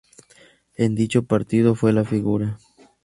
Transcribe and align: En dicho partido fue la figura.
En 0.77 0.95
dicho 0.95 1.27
partido 1.27 1.75
fue 1.75 1.93
la 1.93 2.03
figura. 2.03 2.57